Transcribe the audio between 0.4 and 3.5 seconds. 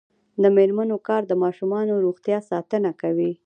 د میرمنو کار د ماشومانو روغتیا ساتنه کوي.